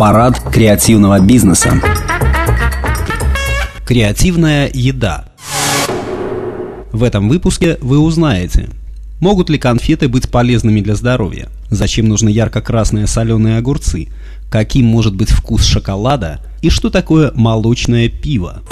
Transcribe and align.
Парад 0.00 0.40
креативного 0.50 1.20
бизнеса. 1.20 1.78
Креативная 3.84 4.70
еда. 4.72 5.26
В 6.90 7.02
этом 7.02 7.28
выпуске 7.28 7.76
вы 7.82 7.98
узнаете, 7.98 8.70
могут 9.20 9.50
ли 9.50 9.58
конфеты 9.58 10.08
быть 10.08 10.30
полезными 10.30 10.80
для 10.80 10.94
здоровья, 10.94 11.50
зачем 11.68 12.08
нужны 12.08 12.30
ярко-красные 12.30 13.06
соленые 13.06 13.58
огурцы, 13.58 14.08
каким 14.50 14.86
может 14.86 15.14
быть 15.14 15.28
вкус 15.28 15.66
шоколада 15.66 16.40
и 16.62 16.70
что 16.70 16.88
такое 16.88 17.32
молочное 17.34 18.08
пиво. 18.08 18.62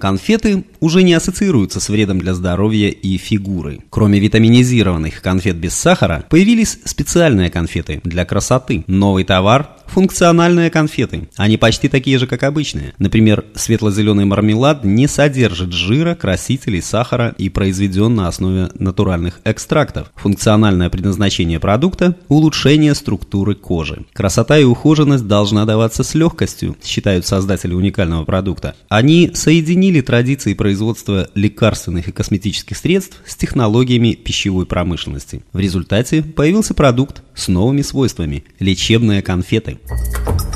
Конфеты 0.00 0.64
уже 0.80 1.02
не 1.02 1.12
ассоциируются 1.12 1.78
с 1.78 1.90
вредом 1.90 2.20
для 2.20 2.32
здоровья 2.32 2.88
и 2.88 3.18
фигуры. 3.18 3.80
Кроме 3.90 4.18
витаминизированных 4.18 5.20
конфет 5.20 5.56
без 5.56 5.74
сахара, 5.74 6.24
появились 6.30 6.78
специальные 6.86 7.50
конфеты 7.50 8.00
для 8.02 8.24
красоты. 8.24 8.82
Новый 8.86 9.24
товар 9.24 9.68
Функциональные 9.92 10.70
конфеты. 10.70 11.28
Они 11.36 11.56
почти 11.56 11.88
такие 11.88 12.16
же, 12.18 12.28
как 12.28 12.44
обычные. 12.44 12.94
Например, 12.98 13.44
светло-зеленый 13.56 14.24
мармелад 14.24 14.84
не 14.84 15.08
содержит 15.08 15.72
жира, 15.72 16.14
красителей, 16.14 16.80
сахара 16.80 17.34
и 17.36 17.48
произведен 17.48 18.14
на 18.14 18.28
основе 18.28 18.70
натуральных 18.78 19.40
экстрактов. 19.44 20.12
Функциональное 20.14 20.90
предназначение 20.90 21.58
продукта– 21.58 22.14
улучшение 22.28 22.94
структуры 22.94 23.56
кожи. 23.56 24.04
Красота 24.12 24.58
и 24.58 24.64
ухоженность 24.64 25.26
должна 25.26 25.64
даваться 25.64 26.04
с 26.04 26.14
легкостью, 26.14 26.76
считают 26.84 27.26
создатели 27.26 27.74
уникального 27.74 28.24
продукта. 28.24 28.76
Они 28.88 29.32
соединили 29.34 30.02
традиции 30.02 30.54
производства 30.54 31.28
лекарственных 31.34 32.06
и 32.06 32.12
косметических 32.12 32.76
средств 32.76 33.16
с 33.26 33.34
технологиями 33.34 34.12
пищевой 34.12 34.66
промышленности. 34.66 35.42
В 35.52 35.58
результате 35.58 36.22
появился 36.22 36.74
продукт 36.74 37.24
с 37.34 37.48
новыми 37.48 37.82
свойствами– 37.82 38.44
лечебные 38.60 39.22
конфеты. 39.22 39.78
Thank 39.88 40.44
you. 40.44 40.49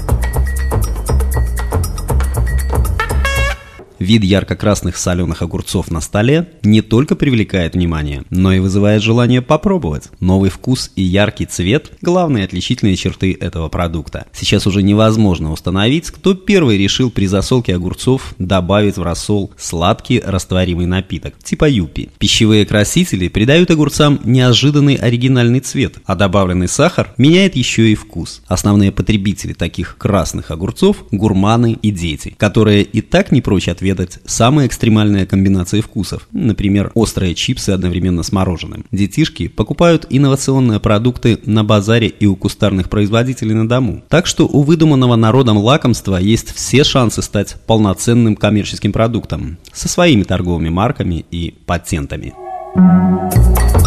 Вид 4.04 4.22
ярко-красных 4.22 4.98
соленых 4.98 5.40
огурцов 5.40 5.90
на 5.90 6.02
столе 6.02 6.50
не 6.62 6.82
только 6.82 7.16
привлекает 7.16 7.72
внимание, 7.72 8.22
но 8.28 8.52
и 8.52 8.58
вызывает 8.58 9.02
желание 9.02 9.40
попробовать. 9.40 10.10
Новый 10.20 10.50
вкус 10.50 10.90
и 10.94 11.02
яркий 11.02 11.46
цвет– 11.46 11.90
главные 12.02 12.44
отличительные 12.44 12.96
черты 12.96 13.34
этого 13.40 13.70
продукта. 13.70 14.26
Сейчас 14.34 14.66
уже 14.66 14.82
невозможно 14.82 15.52
установить, 15.52 16.10
кто 16.10 16.34
первый 16.34 16.76
решил 16.76 17.10
при 17.10 17.26
засолке 17.26 17.74
огурцов 17.74 18.34
добавить 18.38 18.98
в 18.98 19.02
рассол 19.02 19.52
сладкий 19.56 20.20
растворимый 20.20 20.84
напиток, 20.84 21.38
типа 21.42 21.66
юпи. 21.66 22.10
Пищевые 22.18 22.66
красители 22.66 23.28
придают 23.28 23.70
огурцам 23.70 24.20
неожиданный 24.22 24.96
оригинальный 24.96 25.60
цвет, 25.60 25.94
а 26.04 26.14
добавленный 26.14 26.68
сахар 26.68 27.14
меняет 27.16 27.56
еще 27.56 27.90
и 27.90 27.94
вкус. 27.94 28.42
Основные 28.48 28.92
потребители 28.92 29.54
таких 29.54 29.96
красных 29.96 30.50
огурцов– 30.50 31.04
гурманы 31.10 31.78
и 31.80 31.90
дети, 31.90 32.34
которые 32.36 32.82
и 32.82 33.00
так 33.00 33.32
не 33.32 33.40
прочь 33.40 33.66
ответить 33.66 33.93
отведать 33.94 34.18
самые 34.26 34.66
экстремальные 34.66 35.26
комбинации 35.26 35.80
вкусов, 35.80 36.28
например, 36.32 36.90
острые 36.94 37.34
чипсы 37.34 37.70
одновременно 37.70 38.22
с 38.22 38.32
мороженым. 38.32 38.84
Детишки 38.92 39.48
покупают 39.48 40.06
инновационные 40.10 40.80
продукты 40.80 41.38
на 41.44 41.64
базаре 41.64 42.08
и 42.08 42.26
у 42.26 42.36
кустарных 42.36 42.90
производителей 42.90 43.54
на 43.54 43.68
дому. 43.68 44.02
Так 44.08 44.26
что 44.26 44.46
у 44.46 44.62
выдуманного 44.62 45.16
народом 45.16 45.58
лакомства 45.58 46.16
есть 46.16 46.54
все 46.54 46.84
шансы 46.84 47.22
стать 47.22 47.56
полноценным 47.66 48.36
коммерческим 48.36 48.92
продуктом 48.92 49.58
со 49.72 49.88
своими 49.88 50.24
торговыми 50.24 50.68
марками 50.68 51.24
и 51.30 51.54
патентами. 51.66 52.34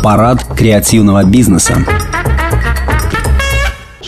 Парад 0.01 0.43
креативного 0.55 1.25
бизнеса. 1.25 1.85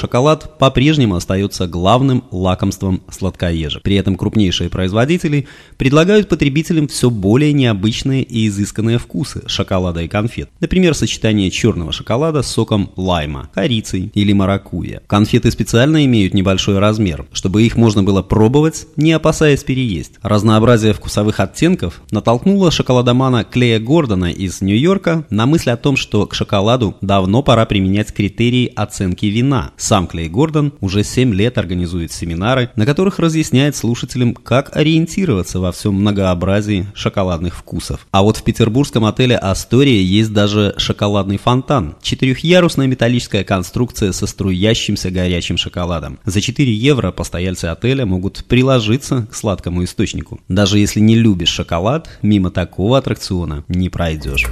Шоколад 0.09 0.57
по-прежнему 0.57 1.17
остается 1.17 1.67
главным 1.67 2.23
лакомством 2.31 3.03
сладкоежек. 3.11 3.83
При 3.83 3.95
этом 3.95 4.15
крупнейшие 4.15 4.67
производители 4.67 5.47
предлагают 5.77 6.27
потребителям 6.27 6.87
все 6.87 7.11
более 7.11 7.53
необычные 7.53 8.23
и 8.23 8.47
изысканные 8.47 8.97
вкусы 8.97 9.43
шоколада 9.45 10.01
и 10.01 10.07
конфет. 10.07 10.49
Например, 10.61 10.95
сочетание 10.95 11.51
черного 11.51 11.91
шоколада 11.91 12.41
с 12.41 12.47
соком 12.47 12.89
лайма, 12.95 13.51
корицей 13.53 14.11
или 14.15 14.33
маракуйя. 14.33 15.03
Конфеты 15.05 15.51
специально 15.51 16.03
имеют 16.05 16.33
небольшой 16.33 16.79
размер, 16.79 17.27
чтобы 17.31 17.61
их 17.61 17.77
можно 17.77 18.01
было 18.01 18.23
пробовать, 18.23 18.87
не 18.95 19.11
опасаясь 19.11 19.63
переесть. 19.63 20.13
Разнообразие 20.23 20.93
вкусовых 20.93 21.39
оттенков 21.39 22.01
натолкнуло 22.09 22.71
шоколадомана 22.71 23.43
Клея 23.43 23.79
Гордона 23.79 24.31
из 24.31 24.61
Нью-Йорка 24.61 25.25
на 25.29 25.45
мысль 25.45 25.69
о 25.69 25.77
том, 25.77 25.97
что 25.97 26.25
к 26.25 26.33
шоколаду 26.33 26.95
давно 27.01 27.43
пора 27.43 27.67
применять 27.67 28.11
критерии 28.11 28.73
оценки 28.75 29.27
вина– 29.27 29.69
сам 29.99 30.07
Клей 30.07 30.29
Гордон 30.29 30.71
уже 30.79 31.03
7 31.03 31.33
лет 31.33 31.57
организует 31.57 32.13
семинары, 32.13 32.69
на 32.77 32.85
которых 32.85 33.19
разъясняет 33.19 33.75
слушателям, 33.75 34.33
как 34.33 34.73
ориентироваться 34.73 35.59
во 35.59 35.73
всем 35.73 35.95
многообразии 35.95 36.87
шоколадных 36.93 37.53
вкусов. 37.53 38.07
А 38.11 38.21
вот 38.21 38.37
в 38.37 38.43
петербургском 38.43 39.03
отеле 39.03 39.35
«Астория» 39.35 40.01
есть 40.01 40.31
даже 40.31 40.73
шоколадный 40.77 41.37
фонтан. 41.37 41.97
Четырехъярусная 42.01 42.87
металлическая 42.87 43.43
конструкция 43.43 44.13
со 44.13 44.25
струящимся 44.25 45.11
горячим 45.11 45.57
шоколадом. 45.57 46.17
За 46.23 46.39
4 46.39 46.73
евро 46.73 47.11
постояльцы 47.11 47.65
отеля 47.65 48.05
могут 48.05 48.45
приложиться 48.45 49.27
к 49.29 49.35
сладкому 49.35 49.83
источнику. 49.83 50.39
Даже 50.47 50.79
если 50.79 51.01
не 51.01 51.15
любишь 51.15 51.49
шоколад, 51.49 52.09
мимо 52.21 52.51
такого 52.51 52.97
аттракциона 52.97 53.65
не 53.67 53.89
пройдешь. 53.89 54.45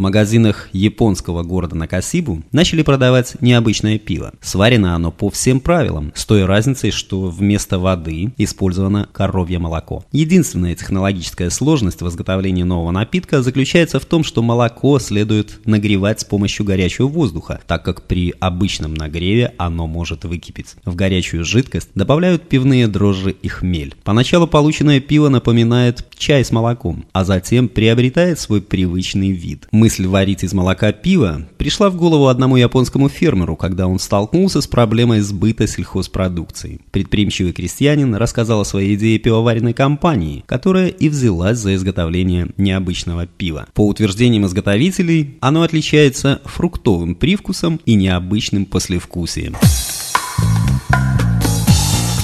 Магазинах 0.00 0.68
японского 0.72 1.42
города 1.42 1.76
Накасибу 1.76 2.42
начали 2.52 2.82
продавать 2.82 3.36
необычное 3.40 3.98
пиво. 3.98 4.32
Сварено 4.40 4.94
оно 4.94 5.12
по 5.12 5.30
всем 5.30 5.60
правилам, 5.60 6.12
с 6.14 6.24
той 6.24 6.44
разницей, 6.44 6.90
что 6.90 7.28
вместо 7.28 7.78
воды 7.78 8.32
использовано 8.38 9.08
коровье 9.12 9.58
молоко. 9.58 10.04
Единственная 10.10 10.74
технологическая 10.74 11.50
сложность 11.50 12.00
в 12.00 12.08
изготовлении 12.08 12.62
нового 12.62 12.90
напитка 12.90 13.42
заключается 13.42 14.00
в 14.00 14.06
том, 14.06 14.24
что 14.24 14.42
молоко 14.42 14.98
следует 14.98 15.60
нагревать 15.66 16.20
с 16.20 16.24
помощью 16.24 16.64
горячего 16.64 17.06
воздуха, 17.06 17.60
так 17.66 17.84
как 17.84 18.02
при 18.02 18.34
обычном 18.40 18.94
нагреве 18.94 19.54
оно 19.58 19.86
может 19.86 20.24
выкипеть. 20.24 20.76
В 20.84 20.94
горячую 20.94 21.44
жидкость 21.44 21.90
добавляют 21.94 22.48
пивные 22.48 22.88
дрожжи 22.88 23.32
и 23.42 23.48
хмель. 23.48 23.94
Поначалу 24.02 24.46
полученное 24.46 25.00
пиво 25.00 25.28
напоминает 25.28 26.06
чай 26.16 26.44
с 26.44 26.50
молоком, 26.50 27.04
а 27.12 27.24
затем 27.24 27.68
приобретает 27.68 28.38
свой 28.38 28.62
привычный 28.62 29.32
вид. 29.32 29.68
Мы 29.70 29.89
Мысль 29.90 30.06
варить 30.06 30.44
из 30.44 30.52
молока 30.52 30.92
пиво 30.92 31.48
пришла 31.58 31.90
в 31.90 31.96
голову 31.96 32.28
одному 32.28 32.54
японскому 32.54 33.08
фермеру, 33.08 33.56
когда 33.56 33.88
он 33.88 33.98
столкнулся 33.98 34.60
с 34.60 34.68
проблемой 34.68 35.18
сбыта 35.18 35.66
сельхозпродукции. 35.66 36.78
Предприимчивый 36.92 37.52
крестьянин 37.52 38.14
рассказал 38.14 38.60
о 38.60 38.64
своей 38.64 38.94
идее 38.94 39.18
пивоваренной 39.18 39.72
компании, 39.72 40.44
которая 40.46 40.90
и 40.90 41.08
взялась 41.08 41.58
за 41.58 41.74
изготовление 41.74 42.50
необычного 42.56 43.26
пива. 43.26 43.66
По 43.74 43.84
утверждениям 43.84 44.46
изготовителей, 44.46 45.36
оно 45.40 45.62
отличается 45.62 46.40
фруктовым 46.44 47.16
привкусом 47.16 47.80
и 47.84 47.96
необычным 47.96 48.66
послевкусием. 48.66 49.56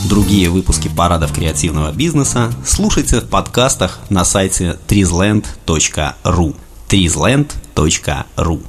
Другие 0.08 0.50
выпуски 0.50 0.86
парадов 0.86 1.32
креативного 1.32 1.92
бизнеса 1.92 2.52
слушайте 2.64 3.20
в 3.20 3.28
подкастах 3.28 3.98
на 4.08 4.24
сайте 4.24 4.78
trizland.ru 4.86 6.54
trizland.ru 6.88 8.60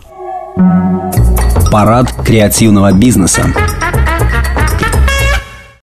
Парад 1.71 2.11
креативного 2.25 2.91
бизнеса. 2.93 3.53